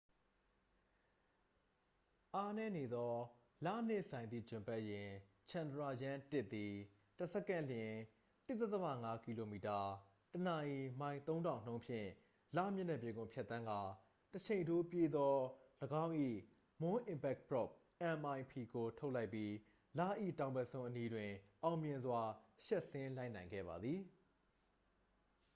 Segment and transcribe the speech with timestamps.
[2.35, 3.13] အားနည်းနေသော
[3.65, 5.11] လနှင့်ဆိုင်သည့် ဂြိုလ်ပတ်ယာဉ်
[5.51, 6.45] chandrayaan-၁ သည်
[7.17, 7.93] တစ်စက္ကန့်လျှင်
[8.47, 8.75] ၁.
[9.05, 9.79] ၅ ကီလိုမီတာ
[10.31, 12.09] တစ်နာရီ မိုင် ၃၀၀၀ နှုန်း ဖြင့်
[12.55, 13.81] လမျက်နှာပြင်ကို ဖြတ်သန်းကာ
[14.31, 15.35] တရှိန်ထိုးပြေးသော
[16.03, 16.13] ၎င်း၏
[16.81, 17.71] moon impact probe
[18.25, 19.51] mip ကိုထုတ်လိုက်ပြီး
[19.97, 20.01] လ၏
[20.39, 21.31] တောင်ဘက်စွန်း အနီးတွင်
[21.63, 22.21] အောင်မြင်စွာ
[22.65, 24.01] ရှပ်ဆင်းလိုက်နိုင်ခဲ့ပါသည်။